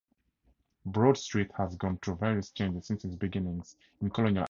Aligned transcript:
Broad 0.85 1.15
Street 1.17 1.51
has 1.57 1.75
gone 1.75 1.99
through 1.99 2.15
various 2.15 2.49
changes 2.49 2.87
since 2.87 3.05
its 3.05 3.15
beginnings 3.15 3.75
in 4.01 4.09
Colonial 4.09 4.31
America. 4.31 4.39